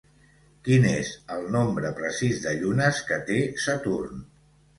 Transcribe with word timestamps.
Quin 0.67 0.87
és 0.91 1.11
el 1.35 1.45
nombre 1.55 1.91
precís 1.99 2.41
de 2.47 2.55
llunes 2.63 3.03
que 3.11 3.21
té 3.29 3.39
Saturn? 3.67 4.27